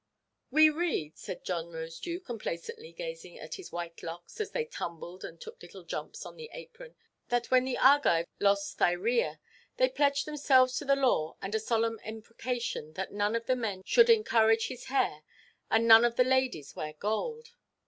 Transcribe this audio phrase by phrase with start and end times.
[0.49, 5.39] "We read," said John Rosedew, complacently gazing at his white locks as they tumbled and
[5.39, 6.95] took little jumps on the apron,
[7.27, 9.39] "that when the Argives lost Thyrea,
[9.77, 13.83] they pledged themselves to a law and a solemn imprecation, that none of the men
[13.85, 15.21] should encourage his hair,
[15.69, 17.51] and none of the ladies wear gold."